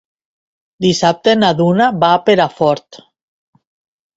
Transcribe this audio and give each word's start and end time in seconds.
Dissabte 0.85 1.35
na 1.41 1.51
Duna 1.59 1.91
va 2.05 2.09
a 2.15 2.25
Perafort. 2.31 3.01